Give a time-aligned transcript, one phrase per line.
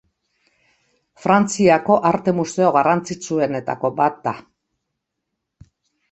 [1.25, 4.33] Frantziako arte museo garrantzitsuenetako bat da.